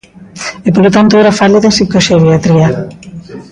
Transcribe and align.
E, 0.67 0.69
polo 0.75 0.93
tanto, 0.95 1.11
agora 1.13 1.37
fale 1.39 1.57
da 1.63 1.73
psicoxeriatría. 1.73 2.67